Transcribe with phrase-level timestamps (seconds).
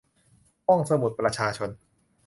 [0.67, 1.69] ห้องสมุดประชาชน